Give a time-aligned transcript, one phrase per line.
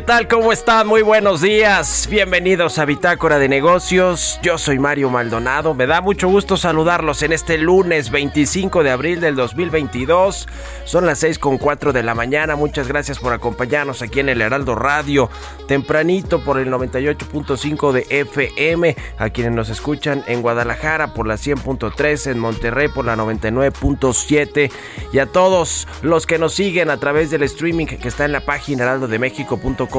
[0.00, 0.28] ¿Qué tal?
[0.28, 0.86] ¿Cómo están?
[0.86, 2.08] Muy buenos días.
[2.10, 4.40] Bienvenidos a Bitácora de Negocios.
[4.42, 5.74] Yo soy Mario Maldonado.
[5.74, 10.48] Me da mucho gusto saludarlos en este lunes 25 de abril del 2022.
[10.86, 12.56] Son las 6 con 4 de la mañana.
[12.56, 15.28] Muchas gracias por acompañarnos aquí en el Heraldo Radio.
[15.68, 18.96] Tempranito por el 98.5 de FM.
[19.18, 22.30] A quienes nos escuchan en Guadalajara por la 100.3.
[22.30, 24.72] En Monterrey por la 99.7.
[25.12, 28.40] Y a todos los que nos siguen a través del streaming que está en la
[28.40, 28.86] página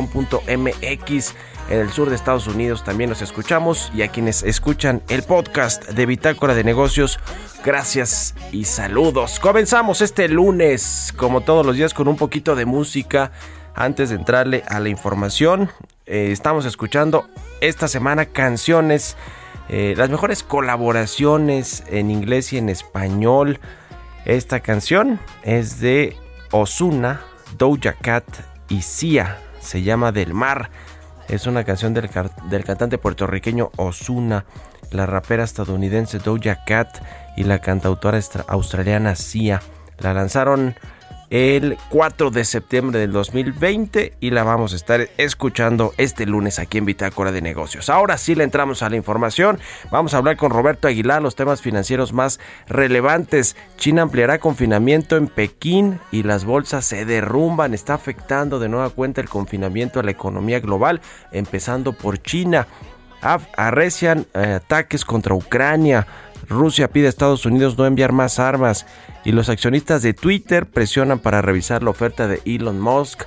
[0.01, 1.35] heraldodemexico.com.mx
[1.69, 5.87] en el sur de Estados Unidos también nos escuchamos y a quienes escuchan el podcast
[5.87, 7.17] de Bitácora de Negocios,
[7.63, 9.39] gracias y saludos.
[9.39, 13.31] Comenzamos este lunes, como todos los días, con un poquito de música.
[13.73, 15.69] Antes de entrarle a la información,
[16.05, 17.29] eh, estamos escuchando
[17.61, 19.15] esta semana canciones,
[19.69, 23.61] eh, las mejores colaboraciones en inglés y en español.
[24.25, 26.17] Esta canción es de
[26.51, 27.21] Osuna,
[27.57, 28.25] Doja Cat
[28.67, 29.37] y Sia.
[29.61, 30.69] Se llama Del Mar.
[31.29, 32.09] Es una canción del,
[32.49, 34.45] del cantante puertorriqueño Osuna,
[34.91, 37.01] la rapera estadounidense Doja Cat
[37.37, 39.61] y la cantautora australiana Sia.
[39.99, 40.75] La lanzaron
[41.31, 46.77] el 4 de septiembre del 2020 y la vamos a estar escuchando este lunes aquí
[46.77, 47.89] en Bitácora de Negocios.
[47.89, 49.57] Ahora sí le entramos a la información.
[49.91, 53.55] Vamos a hablar con Roberto Aguilar los temas financieros más relevantes.
[53.77, 57.73] China ampliará confinamiento en Pekín y las bolsas se derrumban.
[57.73, 60.99] Está afectando de nueva cuenta el confinamiento a la economía global,
[61.31, 62.67] empezando por China.
[63.21, 66.05] Arrecian eh, ataques contra Ucrania.
[66.51, 68.85] Rusia pide a Estados Unidos no enviar más armas
[69.23, 73.23] y los accionistas de Twitter presionan para revisar la oferta de Elon Musk,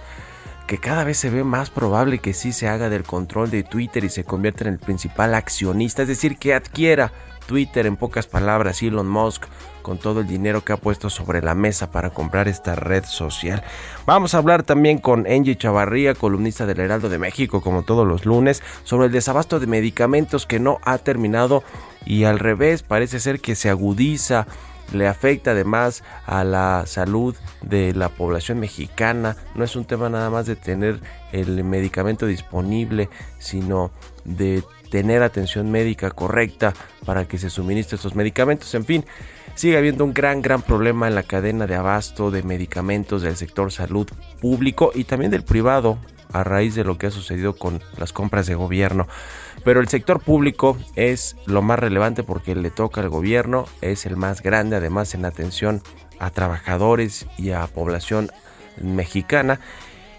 [0.66, 4.04] que cada vez se ve más probable que sí se haga del control de Twitter
[4.04, 7.12] y se convierta en el principal accionista, es decir, que adquiera
[7.46, 9.44] Twitter en pocas palabras Elon Musk
[9.82, 13.62] con todo el dinero que ha puesto sobre la mesa para comprar esta red social.
[14.06, 18.24] Vamos a hablar también con Angie Chavarría, columnista del Heraldo de México, como todos los
[18.24, 21.62] lunes, sobre el desabasto de medicamentos que no ha terminado
[22.06, 24.46] y al revés parece ser que se agudiza
[24.92, 29.36] le afecta además a la salud de la población mexicana.
[29.54, 31.00] No es un tema nada más de tener
[31.32, 33.08] el medicamento disponible,
[33.38, 33.90] sino
[34.24, 36.74] de tener atención médica correcta
[37.04, 38.74] para que se suministre estos medicamentos.
[38.74, 39.04] En fin,
[39.54, 43.72] sigue habiendo un gran, gran problema en la cadena de abasto de medicamentos del sector
[43.72, 44.08] salud
[44.40, 45.98] público y también del privado
[46.32, 49.06] a raíz de lo que ha sucedido con las compras de gobierno.
[49.62, 54.16] Pero el sector público es lo más relevante porque le toca al gobierno, es el
[54.16, 55.82] más grande además en atención
[56.18, 58.30] a trabajadores y a población
[58.80, 59.60] mexicana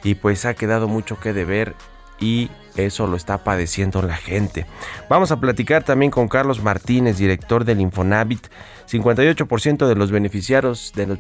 [0.04, 1.76] y pues ha quedado mucho que deber
[2.20, 4.66] y eso lo está padeciendo la gente.
[5.10, 8.48] Vamos a platicar también con Carlos Martínez, director del Infonavit.
[8.90, 11.18] 58% de los beneficiarios de los,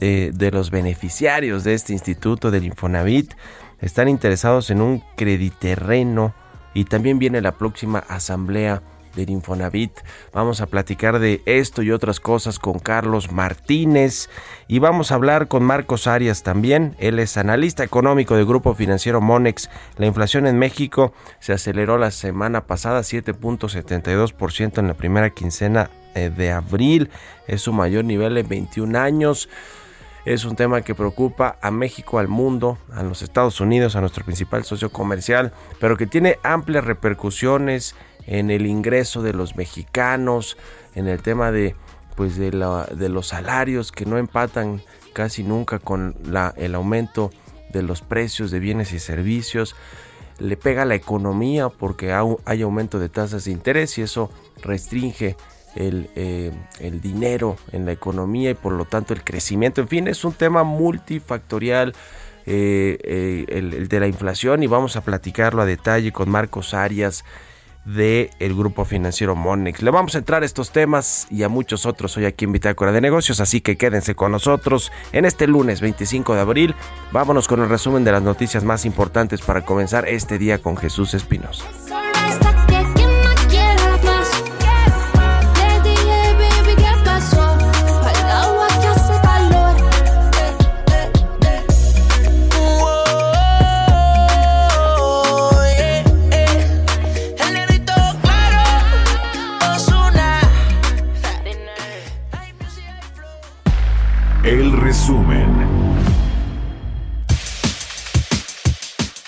[0.00, 3.34] eh, de los beneficiarios de este instituto del Infonavit
[3.80, 6.34] están interesados en un crediterreno
[6.74, 8.82] y también viene la próxima asamblea
[9.14, 9.92] del Infonavit.
[10.32, 14.28] Vamos a platicar de esto y otras cosas con Carlos Martínez
[14.68, 16.96] y vamos a hablar con Marcos Arias también.
[16.98, 19.70] Él es analista económico del grupo financiero Monex.
[19.96, 26.30] La inflación en México se aceleró la semana pasada 7.72% en la primera quincena eh,
[26.34, 27.10] de abril.
[27.46, 29.48] Es su mayor nivel en 21 años.
[30.24, 34.24] Es un tema que preocupa a México, al mundo, a los Estados Unidos, a nuestro
[34.24, 37.94] principal socio comercial, pero que tiene amplias repercusiones
[38.26, 40.56] en el ingreso de los mexicanos,
[40.94, 41.76] en el tema de
[42.16, 44.80] pues de, los salarios que no empatan
[45.12, 47.30] casi nunca con la, el aumento
[47.72, 49.74] de los precios de bienes y servicios.
[50.38, 54.30] Le pega a la economía porque hay aumento de tasas de interés y eso
[54.62, 55.36] restringe
[55.74, 59.80] el, eh, el, dinero en la economía y por lo tanto el crecimiento.
[59.80, 61.94] En fin, es un tema multifactorial
[62.46, 67.24] eh, eh, el, de la inflación y vamos a platicarlo a detalle con Marcos Arias
[67.86, 69.82] del el grupo financiero Monex.
[69.82, 72.92] Le vamos a entrar a estos temas y a muchos otros hoy aquí en Bitácora
[72.92, 76.74] de Negocios, así que quédense con nosotros en este lunes 25 de abril.
[77.12, 81.14] Vámonos con el resumen de las noticias más importantes para comenzar este día con Jesús
[81.14, 81.64] Espinosa.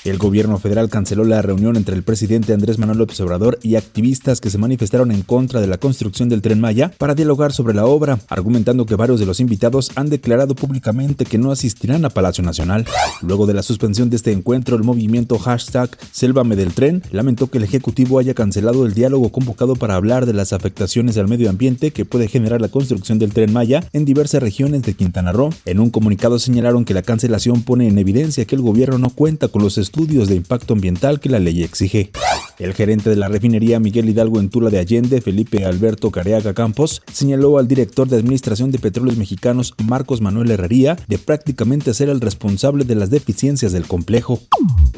[0.06, 4.40] El gobierno federal canceló la reunión entre el presidente Andrés Manuel López Obrador y activistas
[4.40, 7.86] que se manifestaron en contra de la construcción del tren Maya para dialogar sobre la
[7.86, 12.44] obra, argumentando que varios de los invitados han declarado públicamente que no asistirán a Palacio
[12.44, 12.86] Nacional.
[13.20, 17.58] Luego de la suspensión de este encuentro, el movimiento hashtag Sélvame del Tren lamentó que
[17.58, 21.90] el Ejecutivo haya cancelado el diálogo convocado para hablar de las afectaciones al medio ambiente
[21.90, 25.50] que puede generar la construcción del tren Maya en diversas regiones de Quintana Roo.
[25.64, 29.48] En un comunicado señalaron que la cancelación pone en evidencia que el gobierno no cuenta
[29.48, 32.10] con los estudios estudios de impacto ambiental que la ley exige.
[32.58, 37.00] El gerente de la refinería Miguel Hidalgo en Tula de Allende, Felipe Alberto Careaga Campos,
[37.10, 42.20] señaló al director de Administración de Petróleos Mexicanos, Marcos Manuel Herrería, de prácticamente ser el
[42.20, 44.40] responsable de las deficiencias del complejo.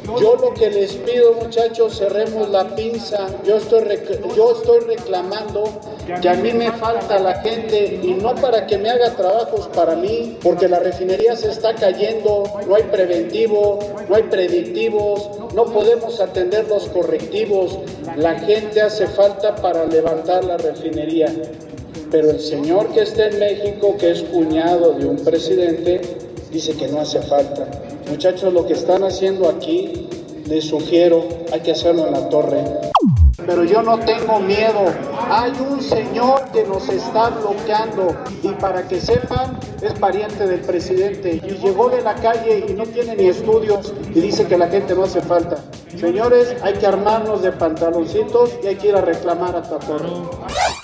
[0.04, 3.28] Yo lo que les pido, muchachos, cerremos la pinza.
[3.46, 3.82] Yo estoy,
[4.36, 5.80] yo estoy reclamando
[6.20, 9.94] que a mí me falta la gente y no para que me haga trabajos para
[9.94, 13.78] mí, porque la refinería se está cayendo, no hay preventivo,
[14.08, 17.78] no hay predictivo no podemos atender los correctivos,
[18.16, 21.32] la gente hace falta para levantar la refinería.
[22.10, 26.00] Pero el señor que está en México, que es cuñado de un presidente,
[26.50, 27.66] dice que no hace falta.
[28.08, 30.08] Muchachos, lo que están haciendo aquí,
[30.46, 32.62] les sugiero, hay que hacerlo en la torre
[33.46, 34.92] pero yo no tengo miedo.
[35.30, 41.40] Hay un señor que nos está bloqueando y para que sepan, es pariente del presidente
[41.44, 44.94] y llegó de la calle y no tiene ni estudios y dice que la gente
[44.94, 45.58] no hace falta.
[46.00, 50.08] Señores, hay que armarnos de pantaloncitos y hay que ir a reclamar a Tatorre.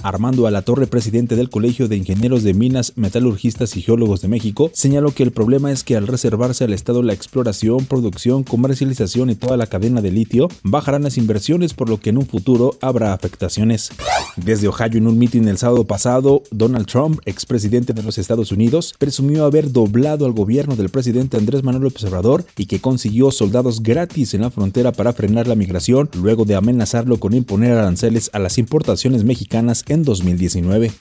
[0.02, 5.12] Armando Alatorre, presidente del Colegio de Ingenieros de Minas, Metalurgistas y Geólogos de México, señaló
[5.12, 9.56] que el problema es que al reservarse al Estado la exploración, producción, comercialización y toda
[9.56, 13.90] la cadena de litio, bajarán las inversiones por lo que en un futuro habrá afectaciones.
[14.36, 18.94] Desde Ohio, en un mitin el sábado pasado, Donald Trump, expresidente de los Estados Unidos,
[18.98, 23.82] presumió haber doblado al gobierno del presidente Andrés Manuel López Obrador y que consiguió soldados
[23.82, 28.38] gratis en la frontera para frenar la migración luego de amenazarlo con imponer aranceles a
[28.38, 30.92] las importaciones mexicanas en 2019.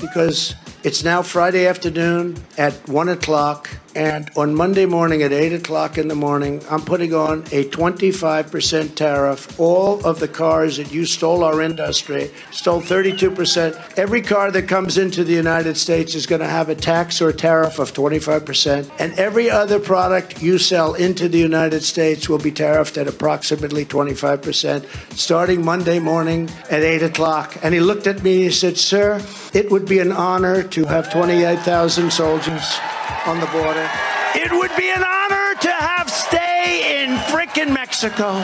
[0.00, 3.68] Because it's now Friday afternoon at 1 o'clock.
[3.96, 8.94] And on Monday morning at 8 o'clock in the morning, I'm putting on a 25%
[8.94, 9.58] tariff.
[9.58, 13.98] All of the cars that you stole our industry, stole 32%.
[13.98, 17.32] Every car that comes into the United States is going to have a tax or
[17.32, 18.90] tariff of 25%.
[18.98, 23.86] And every other product you sell into the United States will be tariffed at approximately
[23.86, 24.84] 25%,
[25.16, 27.56] starting Monday morning at 8 o'clock.
[27.62, 29.22] And he looked at me and he said, Sir,
[29.54, 32.78] it would be an honor to have 28,000 soldiers
[33.26, 33.88] on the border.
[34.34, 38.34] It would be an honor to have stay in frickin' Mexico.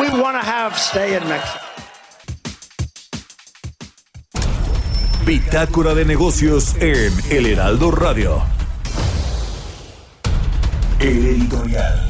[0.00, 1.66] We want to have stay in Mexico.
[5.24, 8.42] Bitácora de negocios en El Heraldo Radio.
[10.98, 12.09] El editorial.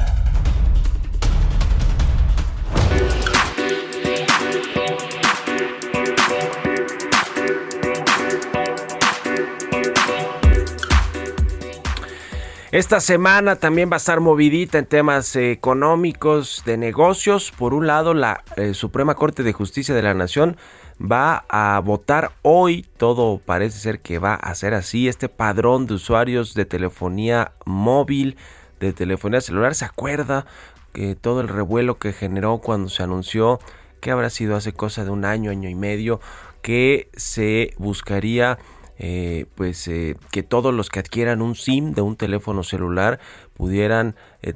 [12.73, 17.50] Esta semana también va a estar movidita en temas eh, económicos, de negocios.
[17.50, 20.57] Por un lado, la eh, Suprema Corte de Justicia de la Nación
[21.00, 25.95] va a votar hoy, todo parece ser que va a ser así, este padrón de
[25.95, 28.37] usuarios de telefonía móvil,
[28.79, 29.75] de telefonía celular.
[29.75, 30.47] ¿Se acuerda
[30.93, 33.59] que todo el revuelo que generó cuando se anunció
[34.00, 36.21] que habrá sido hace cosa de un año, año y medio,
[36.62, 38.59] que se buscaría
[39.02, 43.19] eh, pues eh, que todos los que adquieran un SIM de un teléfono celular
[43.54, 44.52] pudieran eh,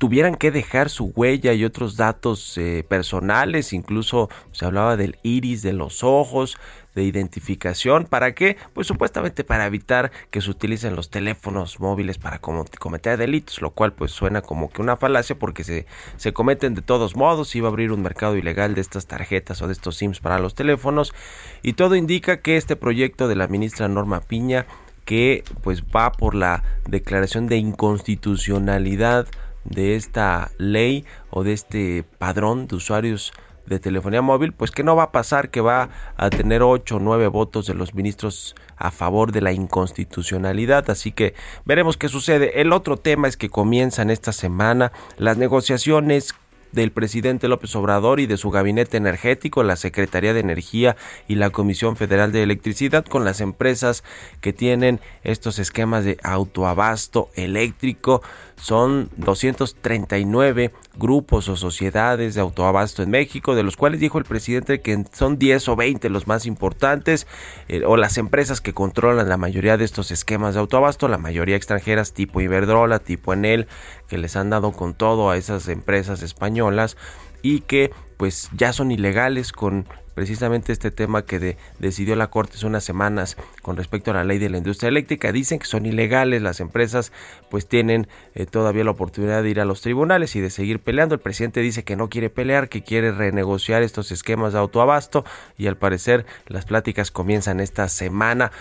[0.00, 2.58] tuvieran que dejar su huella y otros datos
[2.88, 3.72] personales.
[3.72, 6.56] Incluso se hablaba del iris de los ojos
[6.94, 8.04] de identificación.
[8.04, 8.56] ¿Para qué?
[8.72, 13.92] Pues supuestamente para evitar que se utilicen los teléfonos móviles para cometer delitos, lo cual
[13.92, 15.86] pues suena como que una falacia porque se,
[16.16, 17.54] se cometen de todos modos.
[17.54, 20.54] Iba a abrir un mercado ilegal de estas tarjetas o de estos SIMs para los
[20.54, 21.12] teléfonos
[21.62, 24.66] y todo indica que este proyecto de la ministra Norma Piña
[25.04, 29.26] que pues va por la declaración de inconstitucionalidad
[29.64, 33.32] de esta ley o de este padrón de usuarios
[33.66, 37.00] de telefonía móvil, pues que no va a pasar, que va a tener ocho o
[37.00, 42.60] nueve votos de los ministros a favor de la inconstitucionalidad, así que veremos qué sucede.
[42.60, 46.34] El otro tema es que comienzan esta semana las negociaciones
[46.74, 50.96] del presidente López Obrador y de su gabinete energético, la Secretaría de Energía
[51.28, 54.02] y la Comisión Federal de Electricidad con las empresas
[54.40, 58.22] que tienen estos esquemas de autoabasto eléctrico.
[58.56, 64.80] Son 239 grupos o sociedades de autoabasto en México, de los cuales dijo el presidente
[64.80, 67.26] que son 10 o 20 los más importantes,
[67.68, 71.56] eh, o las empresas que controlan la mayoría de estos esquemas de autoabasto, la mayoría
[71.56, 73.66] extranjeras tipo Iberdrola, tipo Enel,
[74.08, 76.96] que les han dado con todo a esas empresas españolas
[77.42, 82.66] y que pues ya son ilegales con precisamente este tema que decidió la Corte hace
[82.66, 85.32] unas semanas con respecto a la ley de la industria eléctrica.
[85.32, 87.12] Dicen que son ilegales, las empresas
[87.50, 91.14] pues tienen eh, todavía la oportunidad de ir a los tribunales y de seguir peleando.
[91.14, 95.24] El presidente dice que no quiere pelear, que quiere renegociar estos esquemas de autoabasto
[95.58, 98.52] y al parecer las pláticas comienzan esta semana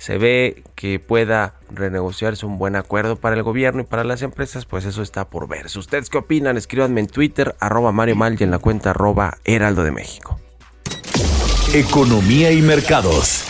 [0.00, 4.64] se ve que pueda renegociarse un buen acuerdo para el gobierno y para las empresas,
[4.64, 5.66] pues eso está por ver.
[5.66, 6.56] ¿Ustedes qué opinan?
[6.56, 10.40] Escríbanme en Twitter, arroba Mario Mal y en la cuenta arroba Heraldo de México.
[11.72, 13.44] Economía y mercados.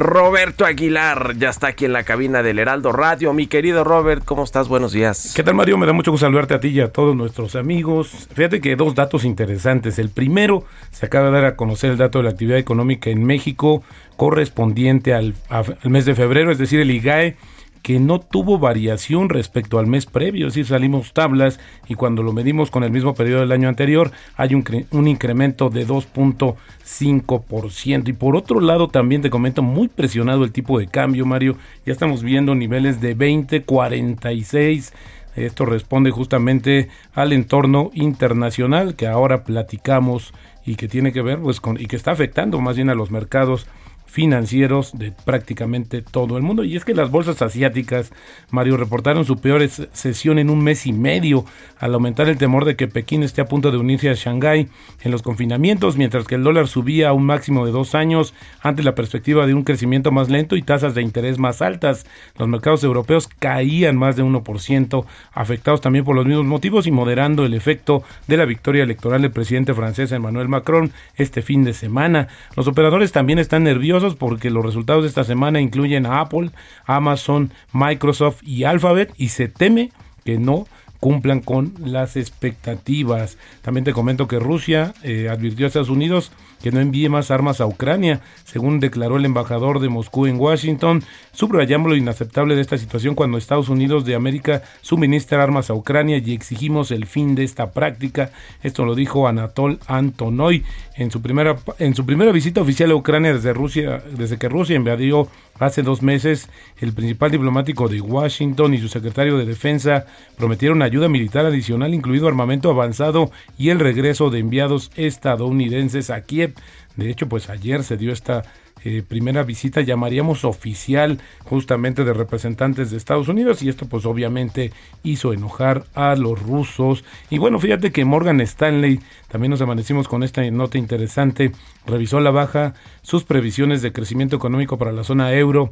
[0.00, 3.32] Roberto Aguilar ya está aquí en la cabina del Heraldo Radio.
[3.32, 4.66] Mi querido Robert, ¿cómo estás?
[4.66, 5.34] Buenos días.
[5.36, 5.76] ¿Qué tal, Mario?
[5.76, 8.28] Me da mucho gusto saludarte a ti y a todos nuestros amigos.
[8.32, 9.98] Fíjate que dos datos interesantes.
[9.98, 13.24] El primero, se acaba de dar a conocer el dato de la actividad económica en
[13.24, 13.82] México
[14.16, 17.36] correspondiente al, al mes de febrero, es decir, el IGAE
[17.82, 22.32] que no tuvo variación respecto al mes previo, es decir, salimos tablas y cuando lo
[22.32, 28.08] medimos con el mismo periodo del año anterior hay un, un incremento de 2.5%.
[28.08, 31.56] Y por otro lado también te comento muy presionado el tipo de cambio, Mario,
[31.86, 34.92] ya estamos viendo niveles de 20, 46.
[35.36, 40.34] Esto responde justamente al entorno internacional que ahora platicamos
[40.66, 43.10] y que tiene que ver pues con y que está afectando más bien a los
[43.10, 43.66] mercados
[44.10, 46.64] financieros de prácticamente todo el mundo.
[46.64, 48.12] Y es que las bolsas asiáticas,
[48.50, 51.44] Mario, reportaron su peor sesión en un mes y medio
[51.78, 54.68] al aumentar el temor de que Pekín esté a punto de unirse a Shanghái
[55.02, 58.82] en los confinamientos, mientras que el dólar subía a un máximo de dos años ante
[58.82, 62.04] la perspectiva de un crecimiento más lento y tasas de interés más altas.
[62.36, 67.44] Los mercados europeos caían más de 1%, afectados también por los mismos motivos y moderando
[67.46, 72.26] el efecto de la victoria electoral del presidente francés Emmanuel Macron este fin de semana.
[72.56, 76.50] Los operadores también están nerviosos porque los resultados de esta semana incluyen a Apple,
[76.86, 79.90] Amazon, Microsoft y Alphabet y se teme
[80.24, 80.66] que no
[81.00, 83.38] cumplan con las expectativas.
[83.62, 86.30] También te comento que Rusia eh, advirtió a Estados Unidos
[86.62, 91.02] que no envíe más armas a Ucrania, según declaró el embajador de Moscú en Washington,
[91.32, 96.18] subrayamos lo inaceptable de esta situación cuando Estados Unidos de América suministra armas a Ucrania
[96.18, 98.30] y exigimos el fin de esta práctica.
[98.62, 100.64] Esto lo dijo Anatol Antonoy
[100.96, 104.76] en su primera en su primera visita oficial a Ucrania desde Rusia, desde que Rusia
[104.76, 106.48] invadió hace dos meses,
[106.80, 110.06] el principal diplomático de Washington y su secretario de Defensa
[110.38, 116.49] prometieron ayuda militar adicional, incluido armamento avanzado y el regreso de enviados estadounidenses a Kiev.
[116.96, 118.42] De hecho, pues ayer se dio esta
[118.82, 124.72] eh, primera visita, llamaríamos oficial, justamente de representantes de Estados Unidos, y esto pues obviamente
[125.02, 127.04] hizo enojar a los rusos.
[127.28, 131.52] Y bueno, fíjate que Morgan Stanley, también nos amanecimos con esta nota interesante,
[131.86, 135.70] revisó la baja sus previsiones de crecimiento económico para la zona euro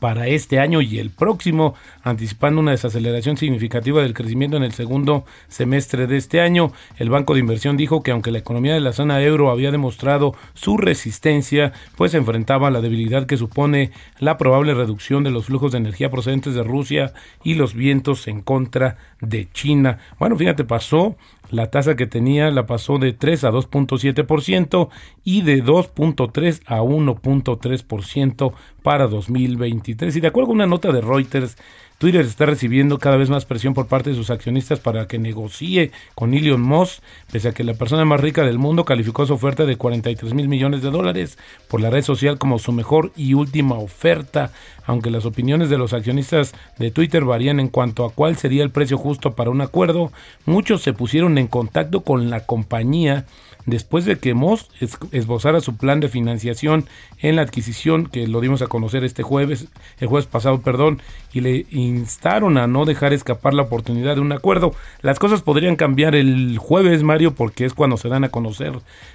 [0.00, 5.24] para este año y el próximo, anticipando una desaceleración significativa del crecimiento en el segundo
[5.48, 6.72] semestre de este año.
[6.96, 10.34] El Banco de Inversión dijo que aunque la economía de la zona euro había demostrado
[10.54, 15.78] su resistencia, pues enfrentaba la debilidad que supone la probable reducción de los flujos de
[15.78, 19.98] energía procedentes de Rusia y los vientos en contra de China.
[20.18, 21.16] Bueno, fíjate, pasó
[21.50, 24.88] la tasa que tenía la pasó de 3 a 2.7%
[25.24, 28.52] y de 2.3 a 1.3%
[28.82, 30.16] para 2023.
[30.16, 31.56] Y de acuerdo con una nota de Reuters,
[31.98, 35.90] Twitter está recibiendo cada vez más presión por parte de sus accionistas para que negocie
[36.14, 37.02] con Elon Musk,
[37.32, 40.46] pese a que la persona más rica del mundo calificó su oferta de 43 mil
[40.46, 44.52] millones de dólares por la red social como su mejor y última oferta.
[44.86, 48.70] Aunque las opiniones de los accionistas de Twitter varían en cuanto a cuál sería el
[48.70, 50.12] precio justo para un acuerdo,
[50.46, 53.26] muchos se pusieron en contacto con la compañía
[53.68, 54.70] después de que Moss
[55.12, 56.86] esbozara su plan de financiación
[57.20, 59.68] en la adquisición que lo dimos a conocer este jueves,
[60.00, 64.32] el jueves pasado, perdón, y le instaron a no dejar escapar la oportunidad de un
[64.32, 64.74] acuerdo.
[65.02, 68.72] Las cosas podrían cambiar el jueves, Mario, porque es cuando se dan a conocer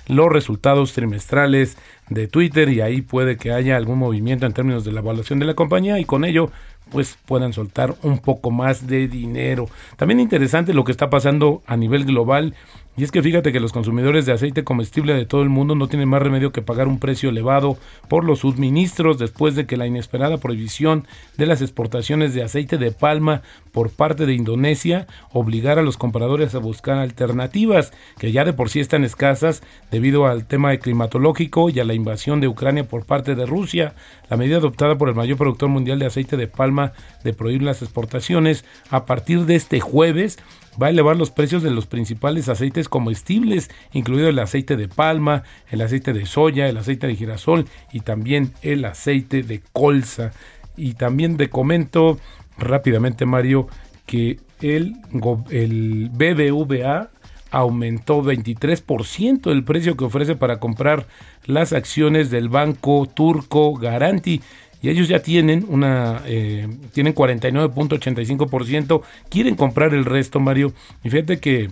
[0.07, 1.77] los resultados trimestrales
[2.09, 5.45] de Twitter y ahí puede que haya algún movimiento en términos de la evaluación de
[5.45, 6.51] la compañía y con ello
[6.91, 9.67] pues puedan soltar un poco más de dinero.
[9.97, 12.53] También interesante lo que está pasando a nivel global
[12.95, 15.87] y es que fíjate que los consumidores de aceite comestible de todo el mundo no
[15.87, 17.75] tienen más remedio que pagar un precio elevado
[18.07, 22.91] por los suministros después de que la inesperada prohibición de las exportaciones de aceite de
[22.91, 28.53] palma por parte de Indonesia obligara a los compradores a buscar alternativas que ya de
[28.53, 33.05] por sí están escasas debido al tema climatológico y a la invasión de Ucrania por
[33.05, 33.95] parte de Rusia.
[34.29, 37.81] La medida adoptada por el mayor productor mundial de aceite de palma de prohibir las
[37.81, 40.37] exportaciones a partir de este jueves
[40.81, 45.43] va a elevar los precios de los principales aceites comestibles, incluido el aceite de palma,
[45.69, 50.31] el aceite de soya, el aceite de girasol y también el aceite de colza.
[50.75, 52.19] Y también te comento
[52.57, 53.67] rápidamente, Mario,
[54.05, 54.95] que el,
[55.49, 57.09] el BBVA
[57.51, 61.05] aumentó 23% el precio que ofrece para comprar
[61.45, 64.41] las acciones del banco turco Garanti
[64.83, 70.73] y ellos ya tienen una eh, tienen 49.85%, quieren comprar el resto, Mario.
[71.05, 71.71] Y fíjate que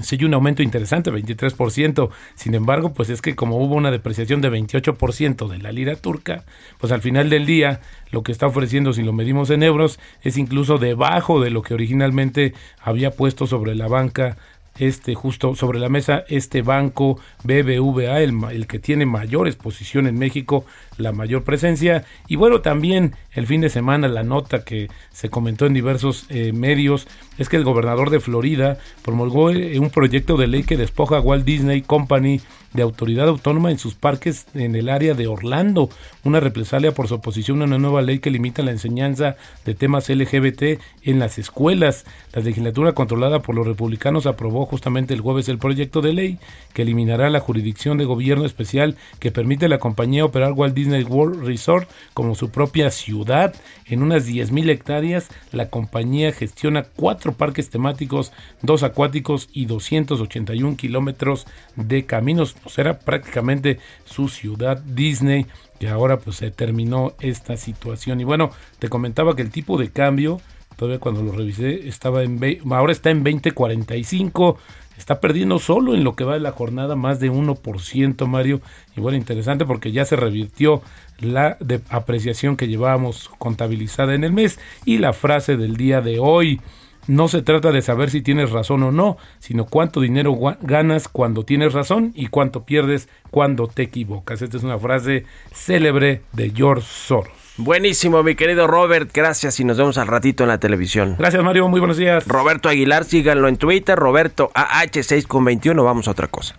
[0.00, 2.10] sí un aumento interesante, 23%.
[2.36, 6.44] Sin embargo, pues es que como hubo una depreciación de 28% de la lira turca,
[6.78, 7.80] pues al final del día
[8.12, 11.74] lo que está ofreciendo, si lo medimos en euros, es incluso debajo de lo que
[11.74, 14.36] originalmente había puesto sobre la banca
[14.78, 20.18] este justo sobre la mesa este banco BBVA, el, el, que tiene mayor exposición en
[20.18, 20.64] México,
[20.96, 22.04] la mayor presencia.
[22.26, 26.52] Y bueno, también el fin de semana la nota que se comentó en diversos eh,
[26.52, 27.06] medios
[27.38, 31.20] es que el gobernador de Florida promulgó eh, un proyecto de ley que despoja a
[31.20, 32.40] Walt Disney Company
[32.72, 35.88] de autoridad autónoma en sus parques en el área de Orlando,
[36.24, 40.08] una represalia por su oposición a una nueva ley que limita la enseñanza de temas
[40.08, 42.04] LGBT en las escuelas.
[42.34, 46.38] La legislatura controlada por los republicanos aprobó justamente el jueves el proyecto de ley
[46.74, 51.04] que eliminará la jurisdicción de gobierno especial que permite a la compañía operar Walt Disney
[51.04, 53.54] World Resort como su propia ciudad.
[53.86, 61.46] En unas 10.000 hectáreas, la compañía gestiona cuatro parques temáticos, dos acuáticos y 281 kilómetros
[61.76, 62.54] de caminos.
[62.62, 65.46] Pues era prácticamente su ciudad Disney
[65.78, 68.20] que ahora pues se terminó esta situación.
[68.20, 70.40] Y bueno te comentaba que el tipo de cambio
[70.76, 74.56] todavía cuando lo revisé estaba en ahora está en 20.45
[74.96, 78.60] está perdiendo solo en lo que va de la jornada más de 1% Mario.
[78.96, 80.82] Y bueno interesante porque ya se revirtió
[81.20, 86.18] la de apreciación que llevábamos contabilizada en el mes y la frase del día de
[86.18, 86.60] hoy
[87.08, 91.42] no se trata de saber si tienes razón o no, sino cuánto dinero ganas cuando
[91.42, 94.42] tienes razón y cuánto pierdes cuando te equivocas.
[94.42, 97.32] Esta es una frase célebre de George Soros.
[97.56, 99.10] Buenísimo, mi querido Robert.
[99.12, 101.16] Gracias y nos vemos al ratito en la televisión.
[101.18, 101.66] Gracias, Mario.
[101.68, 102.24] Muy buenos días.
[102.28, 103.98] Roberto Aguilar, síganlo en Twitter.
[103.98, 105.82] Roberto AH6 con 21.
[105.82, 106.56] Vamos a otra cosa.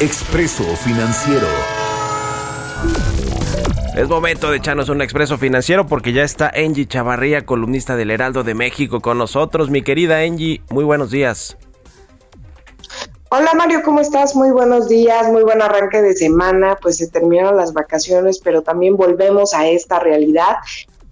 [0.00, 1.46] Expreso Financiero.
[4.00, 8.42] Es momento de echarnos un expreso financiero porque ya está Angie Chavarría, columnista del Heraldo
[8.44, 9.68] de México, con nosotros.
[9.68, 11.58] Mi querida Angie, muy buenos días.
[13.28, 14.34] Hola Mario, ¿cómo estás?
[14.34, 16.78] Muy buenos días, muy buen arranque de semana.
[16.80, 20.56] Pues se terminaron las vacaciones, pero también volvemos a esta realidad.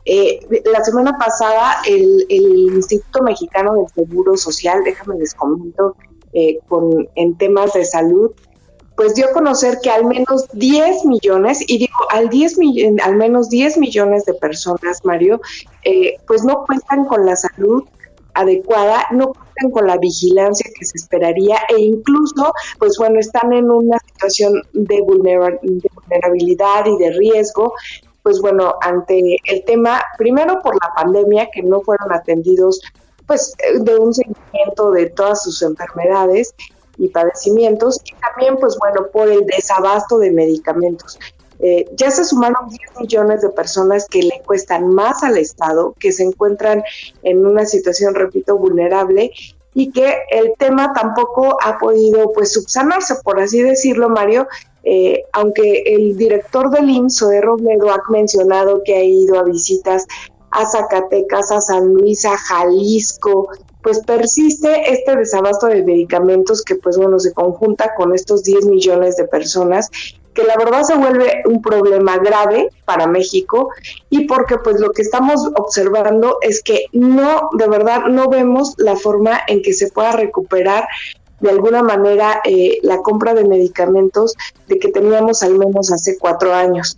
[0.06, 0.40] Eh,
[0.72, 5.94] la semana pasada el, Instituto Mexicano del Seguro Social, déjame les comento,
[6.32, 8.32] eh, con, en temas de salud,
[8.98, 12.56] pues dio a conocer que al menos 10 millones, y digo, al, 10
[13.04, 15.40] al menos 10 millones de personas, Mario,
[15.84, 17.84] eh, pues no cuentan con la salud
[18.34, 23.70] adecuada, no cuentan con la vigilancia que se esperaría e incluso, pues bueno, están en
[23.70, 27.74] una situación de, vulnerabilidad y de riesgo
[28.24, 32.80] pues bueno, ante el tema, primero por la pandemia, que no fueron atendidos
[33.26, 36.52] pues de un seguimiento de todas sus enfermedades
[36.98, 41.18] y padecimientos, y también pues bueno, por el desabasto de medicamentos.
[41.60, 46.12] Eh, ya se sumaron 10 millones de personas que le cuestan más al Estado, que
[46.12, 46.82] se encuentran
[47.22, 49.32] en una situación, repito, vulnerable
[49.74, 54.46] y que el tema tampoco ha podido pues subsanarse, por así decirlo, Mario,
[54.82, 60.06] eh, aunque el director del IMSS, de Robledo, ha mencionado que ha ido a visitas
[60.50, 63.48] a Zacatecas, a San Luis, a Jalisco,
[63.82, 69.16] pues persiste este desabasto de medicamentos que pues bueno se conjunta con estos 10 millones
[69.16, 69.90] de personas
[70.34, 73.70] que la verdad se vuelve un problema grave para México
[74.08, 78.94] y porque pues lo que estamos observando es que no, de verdad, no vemos la
[78.94, 80.86] forma en que se pueda recuperar
[81.40, 84.34] de alguna manera eh, la compra de medicamentos
[84.68, 86.94] de que teníamos al menos hace cuatro años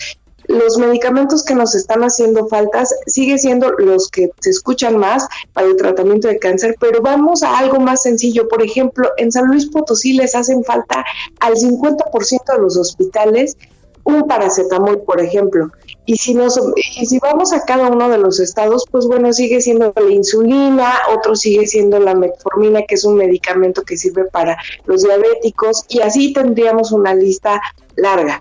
[0.51, 5.69] los medicamentos que nos están haciendo faltas sigue siendo los que se escuchan más para
[5.69, 8.49] el tratamiento de cáncer, pero vamos a algo más sencillo.
[8.49, 11.05] Por ejemplo, en San Luis Potosí les hacen falta
[11.39, 13.57] al 50% de los hospitales
[14.03, 15.71] un paracetamol, por ejemplo.
[16.05, 16.61] Y si, nos,
[16.99, 20.95] y si vamos a cada uno de los estados, pues bueno, sigue siendo la insulina,
[21.15, 26.01] otro sigue siendo la metformina, que es un medicamento que sirve para los diabéticos, y
[26.01, 27.61] así tendríamos una lista
[27.95, 28.41] larga.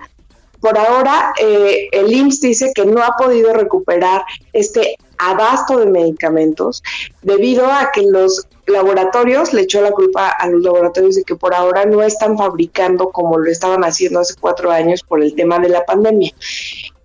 [0.62, 6.82] Por ahora, eh, el IMSS dice que no ha podido recuperar este abasto de medicamentos
[7.22, 11.54] debido a que los laboratorios, le echó la culpa a los laboratorios de que por
[11.54, 15.70] ahora no están fabricando como lo estaban haciendo hace cuatro años por el tema de
[15.70, 16.34] la pandemia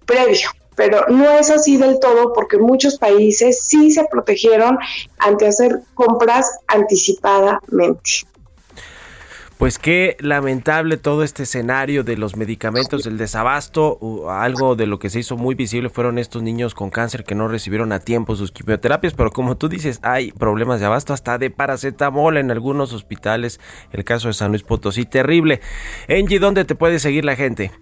[0.05, 0.51] previo.
[0.77, 4.79] Pero no es así del todo porque muchos países sí se protegieron
[5.19, 8.27] ante hacer compras anticipadamente.
[9.65, 15.09] Pues qué lamentable todo este escenario de los medicamentos, el desabasto, algo de lo que
[15.09, 18.53] se hizo muy visible fueron estos niños con cáncer que no recibieron a tiempo sus
[18.53, 23.59] quimioterapias, pero como tú dices, hay problemas de abasto hasta de paracetamol en algunos hospitales,
[23.91, 25.63] el caso de San Luis Potosí, terrible.
[26.11, 27.73] Angie, ¿dónde te puede seguir la gente?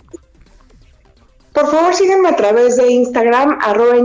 [1.52, 3.96] Por favor, sígueme a través de Instagram, arroba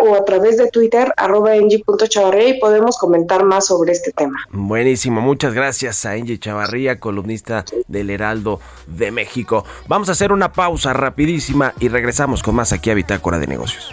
[0.00, 4.38] o a través de Twitter, arroba y podemos comentar más sobre este tema.
[4.50, 9.64] Buenísimo, muchas gracias a Angie Chavarría, columnista del Heraldo de México.
[9.88, 13.92] Vamos a hacer una pausa rapidísima y regresamos con más aquí a Bitácora de Negocios.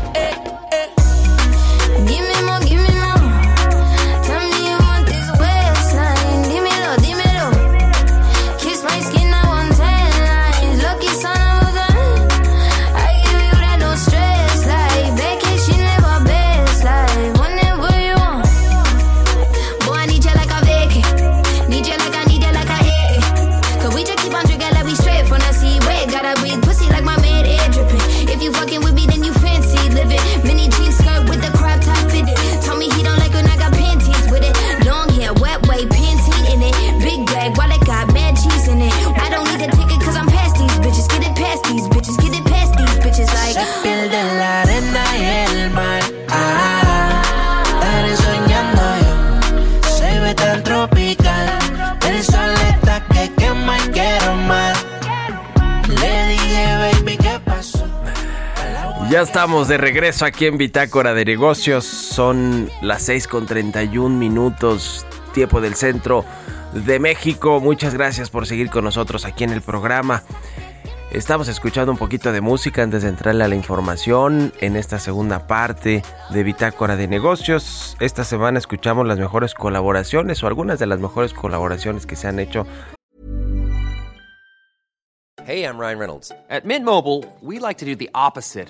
[59.81, 61.85] Regreso aquí en Bitácora de Negocios.
[61.85, 66.23] Son las 6 con 31 minutos, tiempo del centro
[66.73, 67.59] de México.
[67.59, 70.21] Muchas gracias por seguir con nosotros aquí en el programa.
[71.11, 75.47] Estamos escuchando un poquito de música antes de entrarle a la información en esta segunda
[75.47, 77.97] parte de Bitácora de Negocios.
[77.99, 82.39] Esta semana escuchamos las mejores colaboraciones o algunas de las mejores colaboraciones que se han
[82.39, 82.67] hecho.
[85.43, 86.31] Hey, I'm Ryan Reynolds.
[86.51, 88.69] At Mint Mobile, we like to do the opposite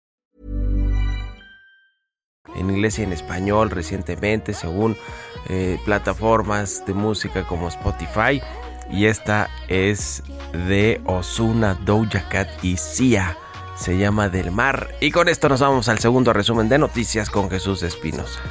[2.55, 4.97] En inglés y en español recientemente, según
[5.49, 8.41] eh, plataformas de música como Spotify.
[8.89, 10.21] y esta es
[10.67, 13.37] de Osuna, Doja Cat y Sia.
[13.77, 14.89] Se llama Del Mar.
[14.99, 18.41] Y con esto nos vamos al segundo resumen de noticias con Jesús Espinosa.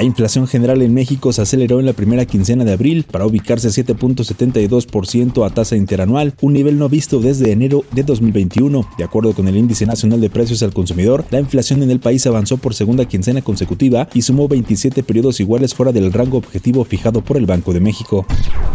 [0.00, 3.68] La inflación general en México se aceleró en la primera quincena de abril para ubicarse
[3.68, 8.88] a 7.72% a tasa interanual, un nivel no visto desde enero de 2021.
[8.96, 12.26] De acuerdo con el Índice Nacional de Precios al Consumidor, la inflación en el país
[12.26, 17.20] avanzó por segunda quincena consecutiva y sumó 27 periodos iguales fuera del rango objetivo fijado
[17.20, 18.24] por el Banco de México.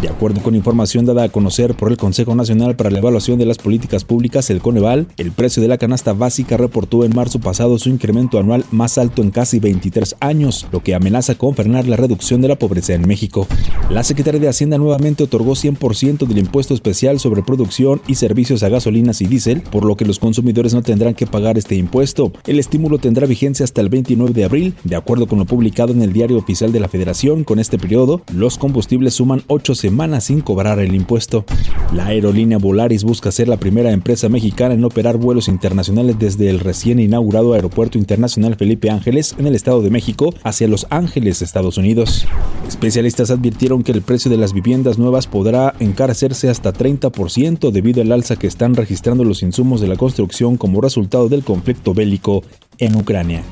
[0.03, 3.47] De acuerdo con información dada a conocer por el Consejo Nacional para la Evaluación de
[3.47, 7.79] las Políticas Públicas, el Coneval, el precio de la canasta básica reportó en marzo pasado
[7.79, 11.95] su incremento anual más alto en casi 23 años, lo que amenaza con frenar la
[11.95, 13.47] reducción de la pobreza en México.
[13.89, 18.69] La Secretaría de Hacienda nuevamente otorgó 100% del impuesto especial sobre producción y servicios a
[18.69, 22.33] gasolinas y diésel, por lo que los consumidores no tendrán que pagar este impuesto.
[22.45, 26.01] El estímulo tendrá vigencia hasta el 29 de abril, de acuerdo con lo publicado en
[26.01, 27.45] el Diario Oficial de la Federación.
[27.45, 31.45] Con este periodo, los combustibles suman 8 semanas sin cobrar el impuesto.
[31.93, 36.59] La aerolínea Volaris busca ser la primera empresa mexicana en operar vuelos internacionales desde el
[36.59, 41.77] recién inaugurado Aeropuerto Internacional Felipe Ángeles en el Estado de México hacia Los Ángeles, Estados
[41.77, 42.25] Unidos.
[42.67, 48.11] Especialistas advirtieron que el precio de las viviendas nuevas podrá encarecerse hasta 30% debido al
[48.11, 52.43] alza que están registrando los insumos de la construcción como resultado del conflicto bélico
[52.77, 53.43] en Ucrania.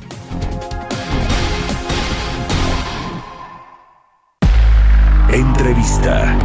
[5.31, 6.37] Entrevista.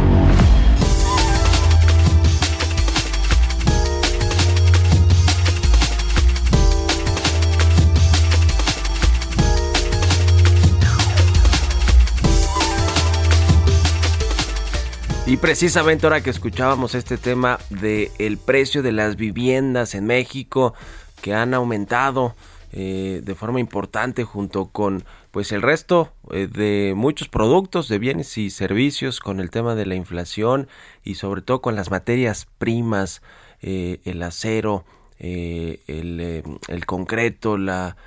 [15.29, 20.73] Y precisamente ahora que escuchábamos este tema de el precio de las viviendas en México
[21.21, 22.33] que han aumentado
[22.71, 28.39] eh, de forma importante junto con pues el resto eh, de muchos productos de bienes
[28.39, 30.67] y servicios con el tema de la inflación
[31.03, 33.21] y sobre todo con las materias primas
[33.61, 34.83] eh, el acero
[35.19, 36.43] el,
[36.87, 37.97] concreto la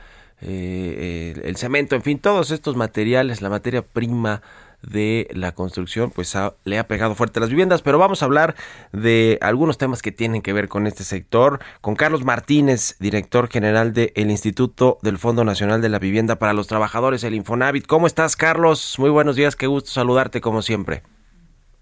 [0.40, 4.42] el cemento en fin todos estos materiales la materia prima
[4.82, 8.24] de la construcción pues ha- le ha pegado fuerte a las viviendas pero vamos a
[8.26, 8.54] hablar
[8.92, 13.92] de algunos temas que tienen que ver con este sector con Carlos Martínez director general
[13.92, 18.36] del Instituto del Fondo Nacional de la Vivienda para los Trabajadores el Infonavit ¿cómo estás
[18.36, 18.96] Carlos?
[18.98, 21.02] muy buenos días qué gusto saludarte como siempre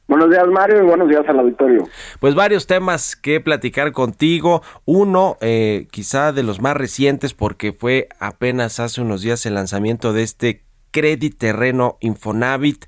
[0.09, 1.89] Buenos días, Mario, y buenos días al auditorio.
[2.19, 4.61] Pues varios temas que platicar contigo.
[4.85, 10.13] Uno, eh, quizá de los más recientes, porque fue apenas hace unos días el lanzamiento
[10.13, 12.85] de este Credit Terreno Infonavit,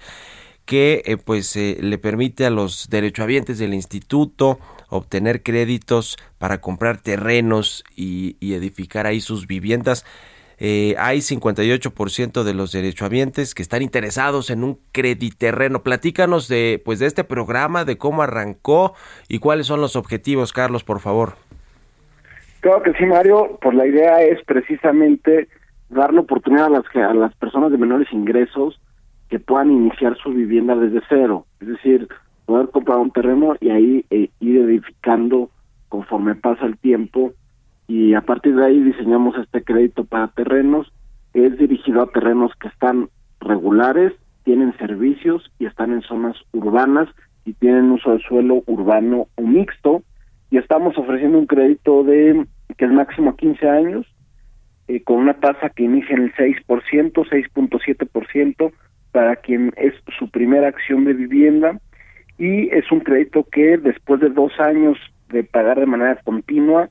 [0.65, 6.99] que eh, pues eh, le permite a los derechohabientes del instituto obtener créditos para comprar
[6.99, 10.05] terrenos y, edificar ahí sus viviendas.
[10.59, 15.83] Eh, hay 58% de los derechohabientes que están interesados en un crediterreno.
[15.83, 18.95] Platícanos de, pues, de este programa, de cómo arrancó
[19.29, 21.35] y cuáles son los objetivos, Carlos, por favor.
[22.61, 25.49] Claro que sí, Mario, pues la idea es precisamente
[25.93, 28.81] dar la oportunidad a las, a las personas de menores ingresos
[29.29, 32.09] que puedan iniciar su vivienda desde cero, es decir,
[32.45, 35.51] poder comprar un terreno y ahí eh, ir edificando
[35.89, 37.33] conforme pasa el tiempo.
[37.89, 40.93] Y a partir de ahí diseñamos este crédito para terrenos,
[41.35, 43.09] es dirigido a terrenos que están
[43.41, 44.13] regulares,
[44.45, 47.09] tienen servicios y están en zonas urbanas
[47.45, 50.03] y tienen uso de suelo urbano o mixto.
[50.51, 54.07] Y estamos ofreciendo un crédito de que es máximo a 15 años
[54.89, 58.73] eh, con una tasa que inicia en el 6%, 6.7%
[59.13, 61.79] para quien es su primera acción de vivienda
[62.39, 66.89] y es un crédito que después de dos años de pagar de manera continua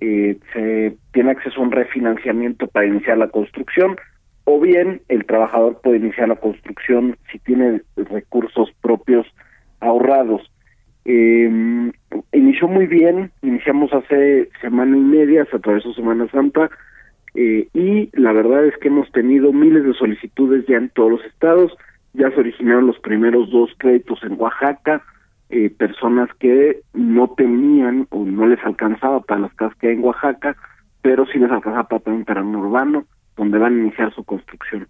[0.00, 3.96] eh, se tiene acceso a un refinanciamiento para iniciar la construcción
[4.44, 9.26] o bien el trabajador puede iniciar la construcción si tiene recursos propios
[9.80, 10.42] ahorrados.
[11.06, 11.90] Eh,
[12.32, 16.70] inició muy bien, iniciamos hace semana y media, se atravesó Semana Santa,
[17.34, 21.24] eh, y la verdad es que hemos tenido miles de solicitudes ya en todos los
[21.24, 21.72] estados,
[22.12, 25.02] ya se originaron los primeros dos créditos en Oaxaca,
[25.50, 30.04] eh, personas que no tenían o no les alcanzaba para las casas que hay en
[30.04, 30.56] Oaxaca,
[31.02, 33.04] pero sí les alcanzaba para un terreno urbano
[33.36, 34.86] donde van a iniciar su construcción.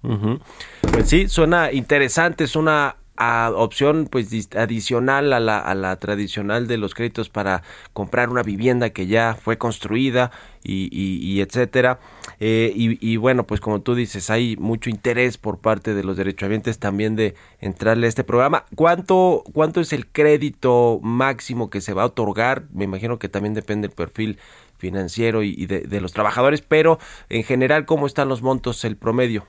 [0.00, 6.66] Pues sí, suena interesante, es una a opción pues adicional a la, a la tradicional
[6.66, 10.30] de los créditos para comprar una vivienda que ya fue construida
[10.64, 12.00] y, etcétera.
[12.40, 16.16] Eh, y, y bueno, pues como tú dices, hay mucho interés por parte de los
[16.16, 18.64] derechohabientes también de entrarle a este programa.
[18.74, 22.64] ¿Cuánto, cuánto es el crédito máximo que se va a otorgar?
[22.72, 24.38] Me imagino que también depende del perfil
[24.78, 29.46] financiero y, de los trabajadores, pero en general, ¿cómo están los montos, el promedio?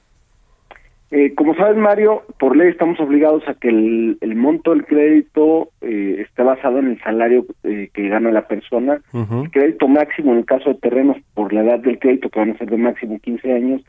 [1.12, 5.70] Eh, como sabes, Mario, por ley estamos obligados a que el, el monto del crédito
[5.82, 9.02] eh, esté basado en el salario eh, que gana la persona.
[9.14, 12.52] El crédito máximo en el caso de terrenos, por la edad del crédito, que van
[12.52, 13.82] a ser de máximo 15 años,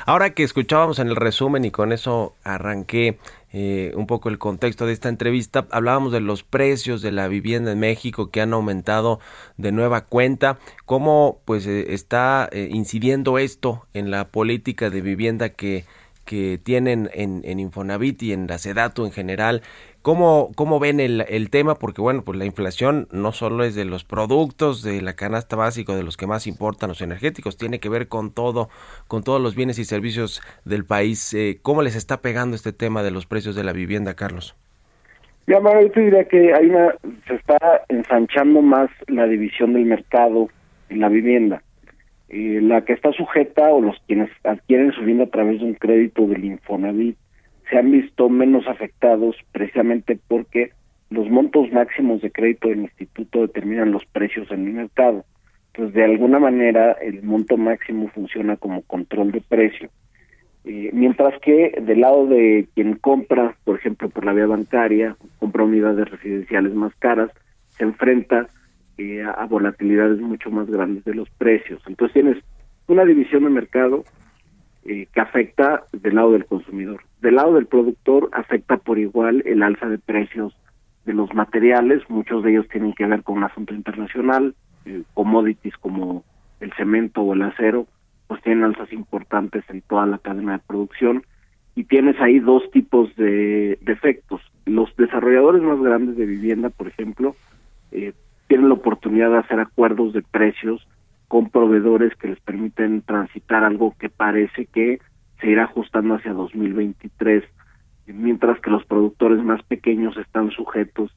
[0.06, 3.18] Ahora que escuchábamos en el resumen y con eso arranqué
[3.52, 7.72] eh, un poco el contexto de esta entrevista, hablábamos de los precios de la vivienda
[7.72, 9.20] en México que han aumentado
[9.56, 15.48] de nueva cuenta, cómo pues eh, está eh, incidiendo esto en la política de vivienda
[15.50, 15.86] que
[16.28, 19.62] que tienen en, Infonavit y en la Sedatu en general.
[20.02, 21.76] ¿Cómo, cómo ven el, el tema?
[21.76, 25.96] Porque bueno, pues la inflación no solo es de los productos, de la canasta básica,
[25.96, 28.68] de los que más importan los energéticos, tiene que ver con todo,
[29.06, 31.32] con todos los bienes y servicios del país.
[31.32, 34.54] Eh, ¿Cómo les está pegando este tema de los precios de la vivienda, Carlos?
[35.46, 36.94] Ya, Mario, yo te diría que hay una,
[37.26, 37.56] se está
[37.88, 40.50] ensanchando más la división del mercado
[40.90, 41.62] en la vivienda.
[42.30, 45.74] Eh, la que está sujeta o los quienes adquieren su vivienda a través de un
[45.74, 47.16] crédito del Infonavit
[47.70, 50.72] se han visto menos afectados precisamente porque
[51.10, 55.24] los montos máximos de crédito del instituto determinan los precios en el mercado.
[55.68, 59.90] Entonces, de alguna manera, el monto máximo funciona como control de precio.
[60.64, 65.64] Eh, mientras que del lado de quien compra, por ejemplo, por la vía bancaria, compra
[65.64, 67.30] unidades residenciales más caras,
[67.70, 68.48] se enfrenta
[68.98, 71.80] eh, a, volatilidades mucho más grandes de los precios.
[71.86, 72.44] Entonces tienes
[72.88, 74.04] una división de mercado
[74.84, 77.02] eh, que afecta del lado del consumidor.
[77.20, 80.56] Del lado del productor afecta por igual el alza de precios
[81.04, 85.76] de los materiales, muchos de ellos tienen que ver con un asunto internacional, eh, commodities
[85.78, 86.24] como
[86.60, 87.86] el cemento o el acero,
[88.26, 91.22] pues tienen alzas importantes en toda la cadena de producción
[91.76, 94.40] y tienes ahí dos tipos de, de efectos.
[94.66, 97.36] Los desarrolladores más grandes de vivienda, por ejemplo,
[97.92, 98.12] eh,
[98.48, 100.86] tienen la oportunidad de hacer acuerdos de precios
[101.28, 104.98] con proveedores que les permiten transitar algo que parece que
[105.40, 107.44] se irá ajustando hacia 2023,
[108.06, 111.10] mientras que los productores más pequeños están sujetos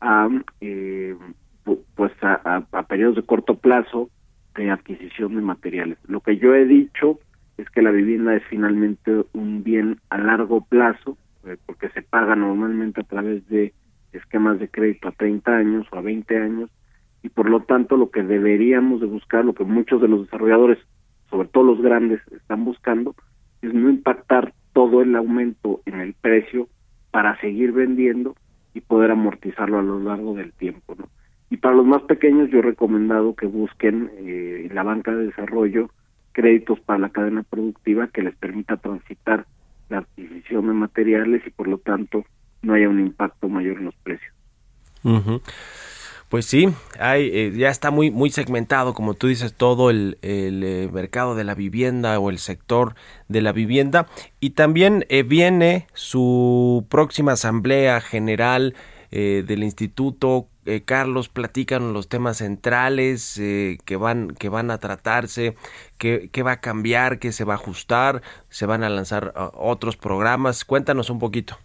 [0.00, 0.28] a
[0.60, 1.16] eh,
[1.64, 4.10] pu- pues a, a- a periodos de corto plazo
[4.54, 5.98] de adquisición de materiales.
[6.06, 7.18] Lo que yo he dicho
[7.56, 11.16] es que la vivienda es finalmente un bien a largo plazo,
[11.46, 13.72] eh, porque se paga normalmente a través de
[14.14, 16.70] esquemas de crédito a 30 años o a 20 años,
[17.22, 20.78] y por lo tanto lo que deberíamos de buscar, lo que muchos de los desarrolladores,
[21.30, 23.14] sobre todo los grandes, están buscando,
[23.62, 26.68] es no impactar todo el aumento en el precio
[27.10, 28.34] para seguir vendiendo
[28.74, 31.08] y poder amortizarlo a lo largo del tiempo, ¿no?
[31.48, 35.26] Y para los más pequeños yo he recomendado que busquen eh, en la banca de
[35.26, 35.90] desarrollo
[36.32, 39.46] créditos para la cadena productiva que les permita transitar
[39.88, 42.24] la adquisición de materiales y por lo tanto
[42.64, 44.32] no haya un impacto mayor en los precios.
[46.34, 50.64] Pues sí, hay, eh, ya está muy, muy segmentado, como tú dices, todo el, el
[50.64, 52.96] eh, mercado de la vivienda o el sector
[53.28, 54.08] de la vivienda.
[54.40, 58.74] Y también eh, viene su próxima asamblea general
[59.12, 60.48] del instituto.
[60.86, 65.54] Carlos, platican los temas centrales que, van, que van a tratarse,
[65.98, 69.52] qué, qué va a cambiar, qué se va a ajustar, se van a lanzar ah,
[69.54, 70.64] otros programas.
[70.64, 71.58] Cuéntanos un poquito.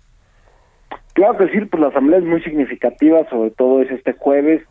[1.19, 4.63] Claro que sí, pues la asamblea es muy significativa, sobre todo es este jueves,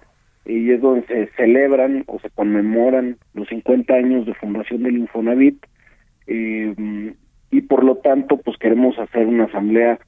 [0.47, 5.63] y es donde se celebran o se conmemoran los 50 años de fundación del Infonavit,
[6.27, 7.15] eh,
[7.51, 9.99] y por lo tanto, pues queremos hacer una asamblea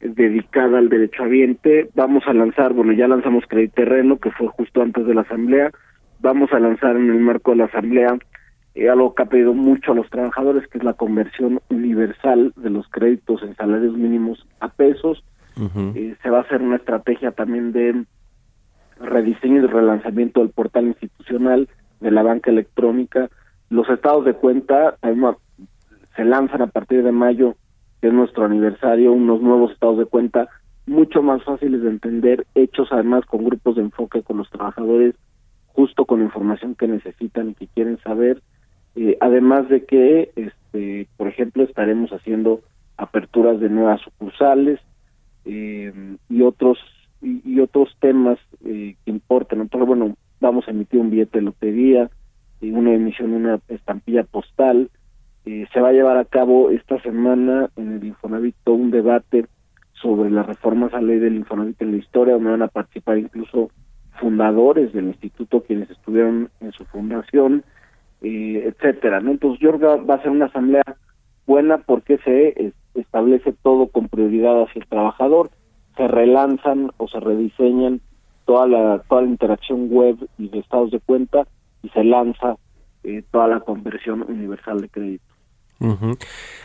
[0.00, 1.90] dedicada al derecho ambiente.
[1.94, 5.70] Vamos a lanzar, bueno, ya lanzamos Crédito Terreno, que fue justo antes de la asamblea,
[6.20, 8.16] vamos a lanzar en el marco de la asamblea
[8.74, 12.70] eh, algo que ha pedido mucho a los trabajadores, que es la conversión universal de
[12.70, 15.22] los créditos en salarios mínimos a pesos,
[15.94, 18.04] eh, se va a hacer una estrategia también de
[19.00, 21.68] rediseño y relanzamiento del portal institucional
[22.00, 23.28] de la banca electrónica.
[23.68, 24.96] Los estados de cuenta
[26.16, 27.56] se lanzan a partir de mayo,
[28.00, 30.48] que es nuestro aniversario, unos nuevos estados de cuenta
[30.86, 35.14] mucho más fáciles de entender, hechos además con grupos de enfoque con los trabajadores,
[35.68, 38.42] justo con información que necesitan y que quieren saber.
[38.96, 42.60] Eh, además de que, este, por ejemplo, estaremos haciendo
[42.96, 44.80] aperturas de nuevas sucursales,
[45.44, 45.92] eh,
[46.28, 46.78] y otros
[47.22, 49.60] y, otros temas eh, que importan.
[49.60, 52.10] Entonces, bueno, vamos a emitir un billete de lotería,
[52.60, 54.90] y una emisión una estampilla postal.
[55.46, 59.46] Eh, se va a llevar a cabo esta semana en el Infonavit un debate
[59.94, 63.70] sobre las reformas a ley del Infonavit en la historia, donde van a participar incluso
[64.18, 67.64] fundadores del instituto, quienes estuvieron en su fundación,
[68.22, 69.20] eh, etcétera.
[69.20, 69.30] ¿no?
[69.30, 70.82] Entonces, yo creo que va a ser una asamblea
[71.50, 75.50] buena porque se establece todo con prioridad hacia el trabajador,
[75.96, 78.00] se relanzan o se rediseñan
[78.44, 81.48] toda la, toda la interacción web y de estados de cuenta
[81.82, 82.56] y se lanza
[83.02, 85.24] eh, toda la conversión universal de crédito.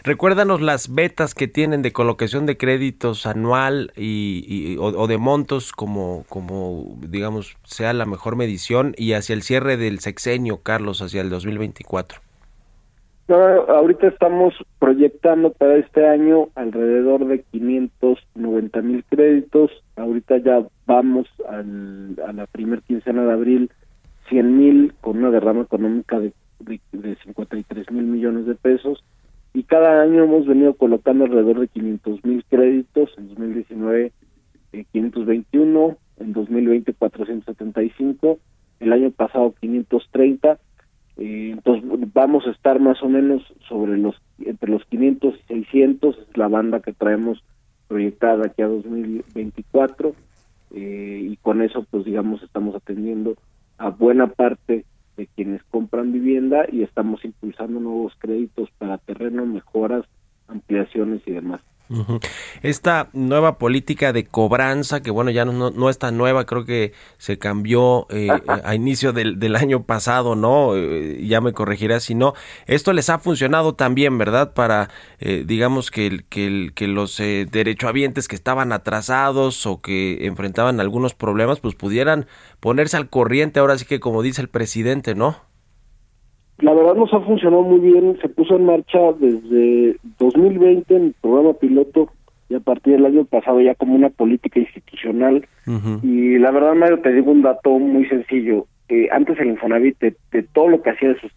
[0.04, 6.26] Recuérdanos las betas que tienen de colocación de créditos anual y, o, de montos como,
[6.28, 11.30] como, digamos, sea la mejor medición y hacia el cierre del sexenio, Carlos, hacia el
[11.30, 12.25] 2024
[13.34, 19.72] ahorita estamos proyectando para este año alrededor de 590 mil créditos.
[19.96, 23.72] Ahorita ya vamos al, a la primera quincena de abril
[24.30, 29.04] 100 mil con una derrama económica de, de, 53 mil millones de pesos.
[29.54, 33.10] Y cada año hemos venido colocando alrededor de 500 mil créditos.
[33.18, 34.12] En 2019
[34.74, 38.38] eh, 521, en 2020 475,
[38.82, 40.60] el año pasado 530
[41.18, 46.18] eh, entonces vamos a estar más o menos sobre los entre los 500 y 600
[46.18, 47.44] es la banda que traemos
[47.88, 50.14] proyectada aquí a 2024
[50.72, 53.36] eh, y con eso pues digamos estamos atendiendo
[53.78, 54.86] a buena parte
[55.16, 60.06] de quienes compran vivienda y estamos impulsando nuevos créditos para terreno, mejoras,
[60.48, 61.62] ampliaciones y demás.
[62.64, 66.94] Esta nueva política de cobranza, que bueno, ya no, no es tan nueva, creo que
[67.18, 68.30] se cambió eh,
[68.64, 70.76] a inicio del, del, año pasado, ¿no?
[70.76, 72.34] Eh, ya me corregirás si no.
[72.66, 74.54] Esto les ha funcionado también, ¿verdad?
[74.54, 81.14] Para, eh, digamos, que, que, que los derechohabientes que estaban atrasados o que enfrentaban algunos
[81.14, 82.28] problemas, pues pudieran
[82.60, 85.55] ponerse al corriente, ahora sí que como dice el presidente, ¿no?
[86.60, 91.16] La verdad nos ha funcionado muy bien, se puso en marcha desde 2020 en el
[91.22, 92.10] programa piloto
[92.48, 95.46] y a partir del año pasado ya como una política institucional.
[96.04, 98.68] Y la verdad, Mario, te digo un dato muy sencillo.
[98.88, 101.32] Eh, antes el Infonavit, de, todo lo que hacía de sus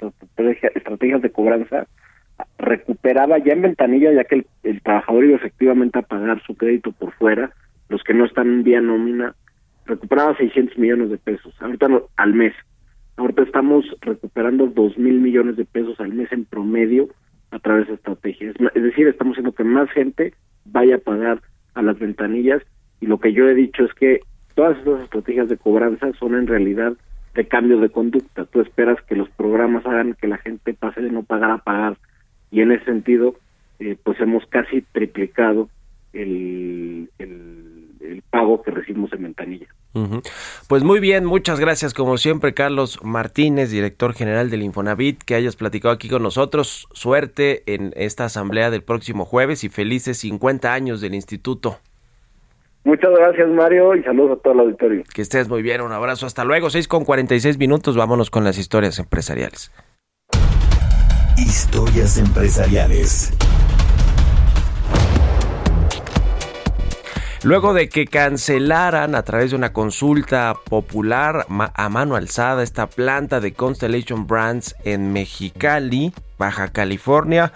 [0.74, 1.86] estrategias de cobranza,
[2.58, 7.12] recuperaba ya en ventanilla, ya que el, trabajador iba efectivamente a pagar su crédito por
[7.12, 7.50] fuera,
[7.88, 9.34] los que no están en vía nómina,
[9.86, 12.52] recuperaba 600 millones de pesos, ahorita al mes.
[13.18, 17.08] Ahorita estamos recuperando dos mil millones de pesos al mes en promedio
[17.50, 18.54] a través de estrategias.
[18.74, 21.42] Es decir, estamos haciendo que más gente vaya a pagar
[21.74, 22.62] a las ventanillas
[23.00, 24.20] y lo que yo he dicho es que
[24.54, 26.92] todas esas estrategias de cobranza son en realidad
[27.34, 28.44] de cambio de conducta.
[28.44, 31.96] Tú esperas que los programas hagan que la gente pase de no pagar a pagar
[32.52, 33.34] y en ese sentido
[33.80, 35.68] eh, pues hemos casi triplicado
[36.12, 39.66] el, el pago que recibimos en ventanilla.
[40.68, 45.56] Pues muy bien, muchas gracias como siempre Carlos Martínez, director general del Infonavit, que hayas
[45.56, 46.88] platicado aquí con nosotros.
[46.92, 51.78] Suerte en esta asamblea del próximo jueves y felices 50 años del instituto.
[52.84, 55.02] Muchas gracias Mario y saludos a todo el auditorio.
[55.12, 58.56] Que estés muy bien, un abrazo, hasta luego, 6 con 46 minutos, vámonos con las
[58.56, 59.72] historias empresariales.
[61.36, 63.32] Historias empresariales.
[67.44, 73.38] Luego de que cancelaran a través de una consulta popular a mano alzada esta planta
[73.38, 77.52] de Constellation Brands en Mexicali, Baja California,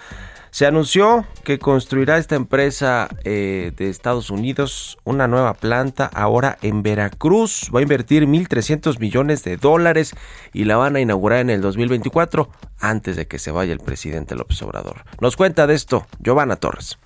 [0.52, 6.82] se anunció que construirá esta empresa eh, de Estados Unidos una nueva planta ahora en
[6.82, 7.70] Veracruz.
[7.74, 10.14] Va a invertir 1.300 millones de dólares
[10.52, 14.36] y la van a inaugurar en el 2024 antes de que se vaya el presidente
[14.36, 15.04] López Obrador.
[15.20, 16.98] Nos cuenta de esto Giovanna Torres.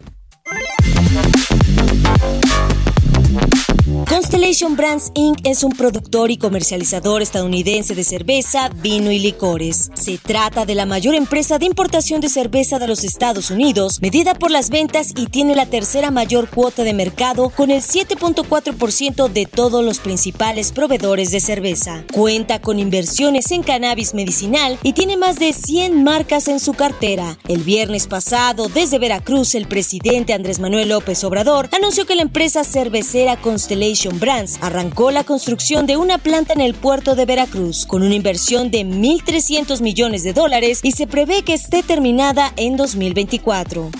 [4.16, 5.40] Constellation Brands Inc.
[5.44, 9.90] es un productor y comercializador estadounidense de cerveza, vino y licores.
[9.92, 14.32] Se trata de la mayor empresa de importación de cerveza de los Estados Unidos, medida
[14.32, 19.44] por las ventas y tiene la tercera mayor cuota de mercado con el 7.4% de
[19.44, 22.02] todos los principales proveedores de cerveza.
[22.10, 27.36] Cuenta con inversiones en cannabis medicinal y tiene más de 100 marcas en su cartera.
[27.48, 32.64] El viernes pasado, desde Veracruz, el presidente Andrés Manuel López Obrador anunció que la empresa
[32.64, 38.02] cervecera Constellation Brands arrancó la construcción de una planta en el puerto de Veracruz con
[38.02, 43.90] una inversión de 1.300 millones de dólares y se prevé que esté terminada en 2024.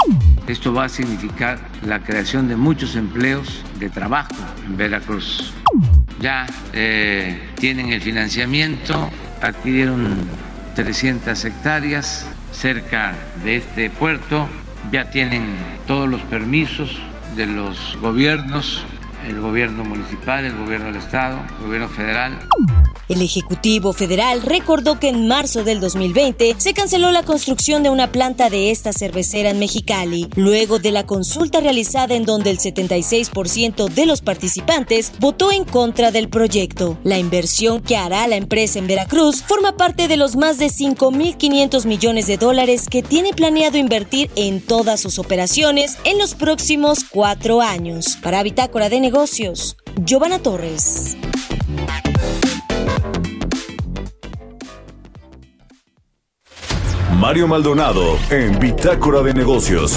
[0.47, 4.35] Esto va a significar la creación de muchos empleos de trabajo
[4.67, 5.53] en Veracruz.
[6.21, 9.11] Ya eh, tienen el financiamiento,
[9.43, 10.17] adquirieron
[10.77, 14.49] 300 hectáreas cerca de este puerto,
[14.93, 16.97] ya tienen todos los permisos
[17.35, 18.85] de los gobiernos
[19.27, 22.39] el gobierno municipal, el gobierno del estado, el gobierno federal.
[23.09, 28.11] El Ejecutivo Federal recordó que en marzo del 2020 se canceló la construcción de una
[28.11, 33.89] planta de esta cervecera en Mexicali, luego de la consulta realizada en donde el 76%
[33.89, 36.99] de los participantes votó en contra del proyecto.
[37.05, 41.87] La inversión que hará la empresa en Veracruz forma parte de los más de 5.500
[41.87, 47.61] millones de dólares que tiene planeado invertir en todas sus operaciones en los próximos cuatro
[47.61, 48.19] años.
[48.21, 49.16] Para Bitácora de Negocios,
[50.05, 51.17] Giovanna Torres.
[57.19, 59.97] Mario Maldonado en Bitácora de Negocios.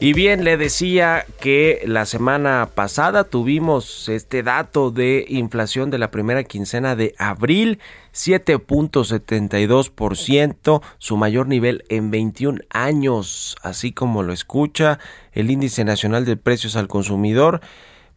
[0.00, 6.12] Y bien, le decía que la semana pasada tuvimos este dato de inflación de la
[6.12, 7.80] primera quincena de abril,
[8.14, 15.00] 7.72%, su mayor nivel en 21 años, así como lo escucha
[15.32, 17.60] el índice nacional de precios al consumidor,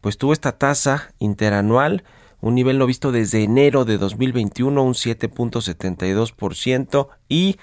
[0.00, 2.04] pues tuvo esta tasa interanual,
[2.40, 7.56] un nivel no visto desde enero de 2021, un 7.72% y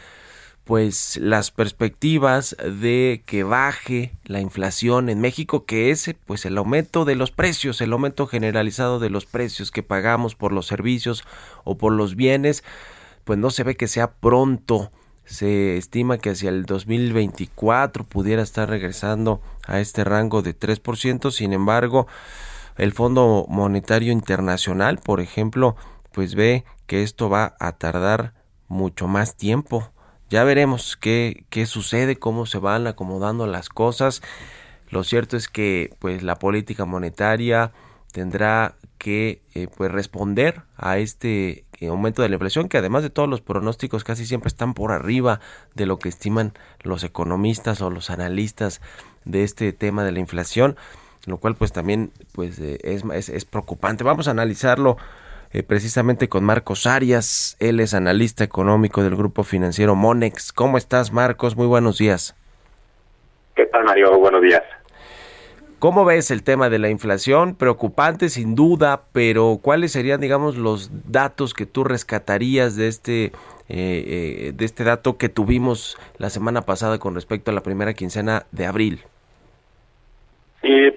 [0.70, 7.06] pues las perspectivas de que baje la inflación en México, que es pues el aumento
[7.06, 11.24] de los precios, el aumento generalizado de los precios que pagamos por los servicios
[11.64, 12.64] o por los bienes,
[13.24, 14.92] pues no se ve que sea pronto.
[15.26, 21.54] Se estima que hacia el 2024 pudiera estar regresando a este rango de 3%, sin
[21.54, 22.06] embargo,
[22.78, 25.76] el Fondo Monetario Internacional, por ejemplo,
[26.12, 28.36] pues ve que esto va a tardar
[28.68, 29.92] mucho más tiempo
[30.30, 34.22] ya veremos qué, qué sucede, cómo se van acomodando las cosas.
[34.90, 37.72] Lo cierto es que pues la política monetaria
[38.12, 43.10] tendrá que eh, pues responder a este eh, aumento de la inflación que además de
[43.10, 45.40] todos los pronósticos casi siempre están por arriba
[45.76, 48.82] de lo que estiman los economistas o los analistas
[49.26, 50.76] de este tema de la inflación
[51.26, 54.98] lo cual pues también pues eh, es, es, es preocupante vamos a analizarlo
[55.52, 57.58] eh, precisamente con Marcos Arias.
[57.60, 60.54] Él es analista económico del grupo financiero Monex.
[60.54, 61.56] ¿Cómo estás, Marcos?
[61.56, 62.36] Muy buenos días.
[63.56, 64.18] ¿Qué tal, Mario?
[64.20, 64.64] Buenos días.
[65.80, 67.56] ¿Cómo ves el tema de la inflación?
[67.56, 73.32] Preocupante sin duda, pero ¿cuáles serían, digamos, los datos que tú rescatarías de este, eh,
[73.70, 78.46] eh, de este dato que tuvimos la semana pasada con respecto a la primera quincena
[78.52, 79.00] de abril?
[80.62, 80.92] Sí,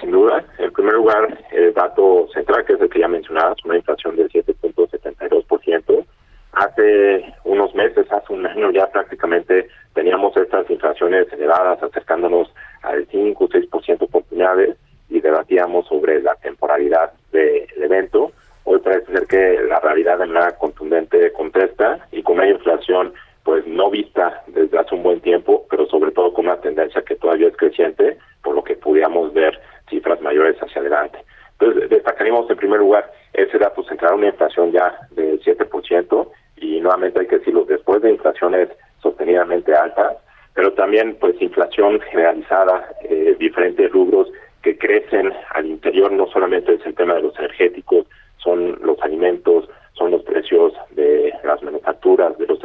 [0.00, 0.44] sin duda.
[0.58, 4.30] En primer lugar, el dato central, que es el que ya mencionabas, una inflación del
[4.30, 6.06] 7.72%.
[6.52, 13.44] Hace unos meses, hace un año ya prácticamente teníamos estas inflaciones elevadas, acercándonos al 5
[13.44, 14.76] o 6% por unidades
[15.08, 18.32] y debatíamos sobre la temporalidad del evento.
[18.64, 23.12] Hoy parece ser que la realidad de manera contundente contesta y con una inflación
[23.44, 27.14] pues no vista desde hace un buen tiempo, pero sobre todo con una tendencia que
[27.14, 29.60] todavía es creciente, por lo que pudiéramos ver
[29.94, 31.18] cifras mayores hacia adelante.
[31.58, 37.20] Entonces, destacaríamos en primer lugar ese dato central, una inflación ya del 7%, y nuevamente
[37.20, 38.68] hay que decirlo, después de inflaciones
[39.00, 40.16] sostenidamente altas,
[40.54, 44.28] pero también pues inflación generalizada, eh, diferentes rubros
[44.62, 48.06] que crecen al interior, no solamente es el tema de los energéticos,
[48.38, 52.62] son los alimentos, son los precios de las manufacturas, de los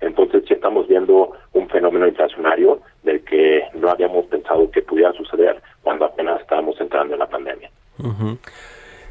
[0.00, 5.60] entonces sí estamos viendo un fenómeno inflacionario del que no habíamos pensado que pudiera suceder
[5.82, 7.70] cuando apenas estábamos entrando en la pandemia.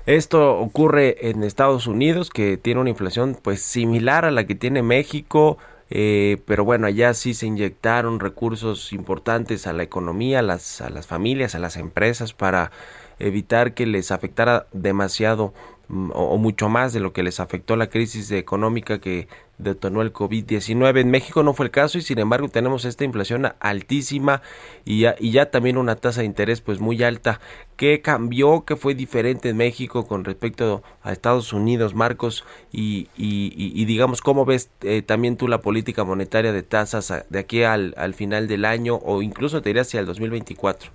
[0.05, 4.81] Esto ocurre en Estados Unidos, que tiene una inflación pues similar a la que tiene
[4.81, 5.57] México,
[5.89, 10.89] eh, pero bueno, allá sí se inyectaron recursos importantes a la economía, a las, a
[10.89, 12.71] las familias, a las empresas para
[13.19, 15.53] evitar que les afectara demasiado
[15.89, 19.27] o, o mucho más de lo que les afectó la crisis económica que
[19.57, 20.99] detonó el COVID-19.
[20.99, 24.41] En México no fue el caso y sin embargo tenemos esta inflación altísima
[24.85, 27.39] y ya, y ya también una tasa de interés pues muy alta.
[27.75, 28.65] ¿Qué cambió?
[28.65, 32.43] ¿Qué fue diferente en México con respecto a Estados Unidos, Marcos?
[32.71, 37.63] Y, y, digamos, ¿cómo ves eh, también tú la política monetaria de tasas de aquí
[37.63, 40.91] al, al final del año o incluso te diría hacia el 2024?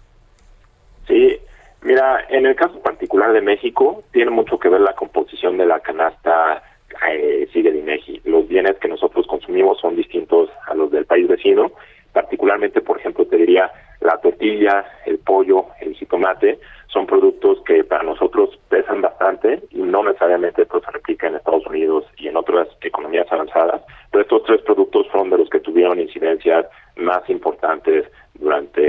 [1.06, 1.38] Sí,
[1.82, 5.80] mira, en el caso particular de México, tiene mucho que ver la composición de la
[5.80, 6.62] canasta
[7.10, 8.22] eh, de INEGI.
[8.24, 11.72] Los bienes que nosotros consumimos son distintos a los del país vecino,
[12.12, 13.70] particularmente, por ejemplo, te diría
[14.00, 16.58] la tortilla, el pollo, el jitomate,
[16.88, 21.66] son productos que para nosotros pesan bastante y no necesariamente pues, se replica en Estados
[21.66, 26.00] Unidos y en otras economías avanzadas, pero estos tres productos fueron de los que tuvieron
[26.00, 26.66] incidencias
[26.96, 28.04] más importantes
[28.34, 28.81] durante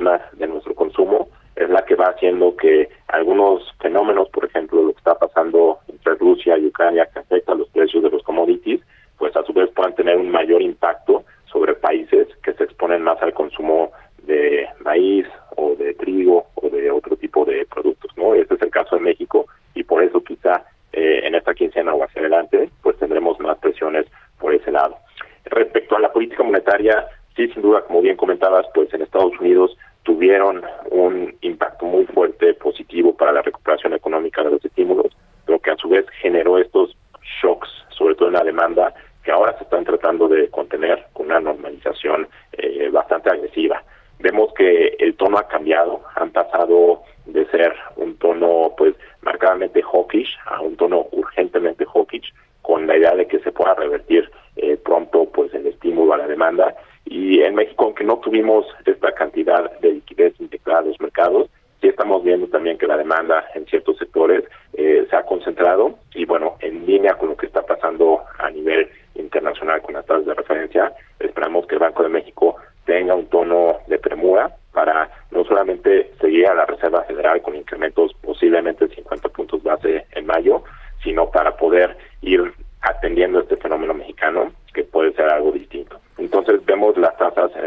[0.00, 0.49] 是嘛？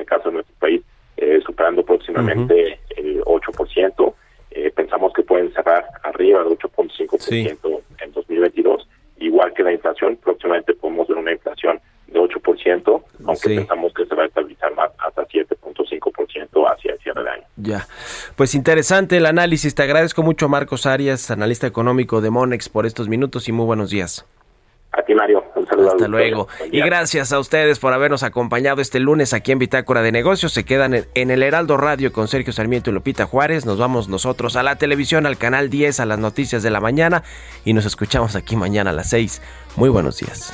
[0.03, 0.81] El caso de nuestro país
[1.17, 4.13] eh, superando próximamente el 8%.
[4.51, 8.87] Eh, pensamos que pueden cerrar arriba del 8.5% en 2022.
[9.17, 13.55] Igual que la inflación, próximamente podemos ver una inflación de 8%, aunque Sí.
[13.55, 17.43] pensamos que se va a estabilizar más hasta 7.5% hacia el cierre de año.
[17.57, 17.87] Ya,
[18.35, 19.73] pues interesante el análisis.
[19.73, 23.89] Te agradezco mucho, Marcos Arias, analista económico de Monex, por estos minutos y muy buenos
[23.89, 24.25] días.
[24.91, 25.32] A ti, Mario.
[25.91, 26.47] Hasta luego.
[26.71, 30.53] Y gracias a ustedes por habernos acompañado este lunes aquí en Bitácora de Negocios.
[30.53, 33.65] Se quedan en- en el Heraldo Radio con Sergio Sarmiento y Lupita Juárez.
[33.65, 37.23] Nos vamos nosotros a la televisión, al canal 10, a las noticias de la mañana.
[37.65, 39.41] Y nos escuchamos aquí mañana a las 6.
[39.75, 40.53] Muy buenos días.